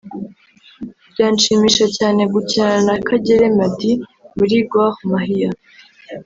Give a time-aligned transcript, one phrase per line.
[1.11, 3.95] byanshimisha cyane gukinana na Kagere Meddie
[4.37, 5.51] muri Gor Mahia